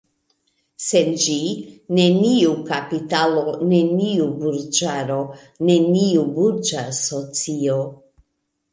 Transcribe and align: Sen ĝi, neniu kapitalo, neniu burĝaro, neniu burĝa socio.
Sen 0.85 1.11
ĝi, 1.25 1.35
neniu 1.97 2.55
kapitalo, 2.71 3.45
neniu 3.75 4.27
burĝaro, 4.41 5.21
neniu 5.71 6.27
burĝa 6.41 6.91
socio. 7.07 7.83